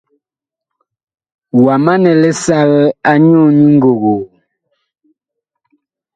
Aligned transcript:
Wa 1.63 1.75
manɛ 1.83 2.11
lisal 2.21 2.71
anyuu 3.11 3.47
nyi 3.57 3.65
ngogoo? 3.75 4.21